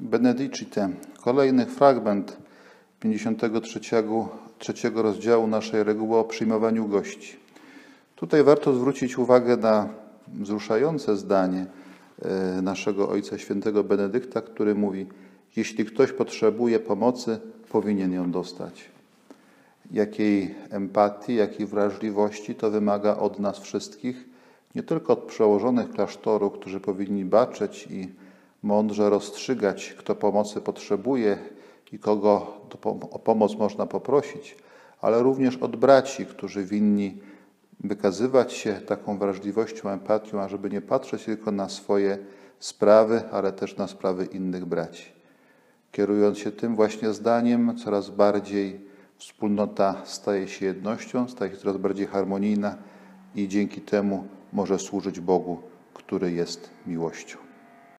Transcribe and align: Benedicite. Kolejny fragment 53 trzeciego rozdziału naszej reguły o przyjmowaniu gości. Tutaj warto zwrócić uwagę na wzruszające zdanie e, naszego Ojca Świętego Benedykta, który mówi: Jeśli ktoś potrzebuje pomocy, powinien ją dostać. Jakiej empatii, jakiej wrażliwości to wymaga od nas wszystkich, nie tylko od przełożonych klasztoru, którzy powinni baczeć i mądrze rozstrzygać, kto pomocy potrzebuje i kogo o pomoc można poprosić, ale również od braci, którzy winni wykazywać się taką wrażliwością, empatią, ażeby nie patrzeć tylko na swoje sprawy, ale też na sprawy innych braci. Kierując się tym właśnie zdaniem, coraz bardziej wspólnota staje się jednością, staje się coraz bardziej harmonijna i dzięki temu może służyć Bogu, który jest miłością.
Benedicite. 0.00 0.88
Kolejny 1.20 1.66
fragment 1.66 2.36
53 3.00 3.80
trzeciego 4.58 5.02
rozdziału 5.02 5.46
naszej 5.46 5.84
reguły 5.84 6.18
o 6.18 6.24
przyjmowaniu 6.24 6.88
gości. 6.88 7.36
Tutaj 8.16 8.42
warto 8.42 8.74
zwrócić 8.74 9.18
uwagę 9.18 9.56
na 9.56 9.88
wzruszające 10.28 11.16
zdanie 11.16 11.66
e, 12.22 12.62
naszego 12.62 13.08
Ojca 13.08 13.38
Świętego 13.38 13.84
Benedykta, 13.84 14.40
który 14.40 14.74
mówi: 14.74 15.06
Jeśli 15.56 15.84
ktoś 15.84 16.12
potrzebuje 16.12 16.80
pomocy, 16.80 17.38
powinien 17.68 18.12
ją 18.12 18.30
dostać. 18.30 18.90
Jakiej 19.90 20.54
empatii, 20.70 21.34
jakiej 21.34 21.66
wrażliwości 21.66 22.54
to 22.54 22.70
wymaga 22.70 23.16
od 23.16 23.38
nas 23.38 23.58
wszystkich, 23.58 24.24
nie 24.74 24.82
tylko 24.82 25.12
od 25.12 25.22
przełożonych 25.22 25.90
klasztoru, 25.90 26.50
którzy 26.50 26.80
powinni 26.80 27.24
baczeć 27.24 27.88
i 27.90 28.08
mądrze 28.62 29.10
rozstrzygać, 29.10 29.94
kto 29.98 30.14
pomocy 30.14 30.60
potrzebuje 30.60 31.38
i 31.92 31.98
kogo 31.98 32.60
o 33.10 33.18
pomoc 33.18 33.56
można 33.56 33.86
poprosić, 33.86 34.56
ale 35.00 35.22
również 35.22 35.56
od 35.56 35.76
braci, 35.76 36.26
którzy 36.26 36.64
winni 36.64 37.18
wykazywać 37.80 38.52
się 38.52 38.74
taką 38.74 39.18
wrażliwością, 39.18 39.88
empatią, 39.88 40.40
ażeby 40.40 40.70
nie 40.70 40.80
patrzeć 40.80 41.24
tylko 41.24 41.52
na 41.52 41.68
swoje 41.68 42.18
sprawy, 42.58 43.22
ale 43.32 43.52
też 43.52 43.76
na 43.76 43.88
sprawy 43.88 44.24
innych 44.24 44.64
braci. 44.64 45.12
Kierując 45.92 46.38
się 46.38 46.52
tym 46.52 46.76
właśnie 46.76 47.12
zdaniem, 47.12 47.76
coraz 47.76 48.10
bardziej 48.10 48.80
wspólnota 49.16 49.94
staje 50.04 50.48
się 50.48 50.66
jednością, 50.66 51.28
staje 51.28 51.50
się 51.50 51.56
coraz 51.56 51.76
bardziej 51.76 52.06
harmonijna 52.06 52.76
i 53.34 53.48
dzięki 53.48 53.80
temu 53.80 54.24
może 54.52 54.78
służyć 54.78 55.20
Bogu, 55.20 55.58
który 55.94 56.32
jest 56.32 56.70
miłością. 56.86 57.47